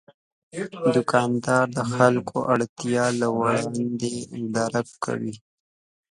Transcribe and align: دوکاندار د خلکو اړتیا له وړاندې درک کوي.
دوکاندار 0.95 1.65
د 1.77 1.79
خلکو 1.93 2.37
اړتیا 2.53 3.05
له 3.19 3.27
وړاندې 3.37 4.11
درک 4.55 4.87
کوي. 5.03 5.33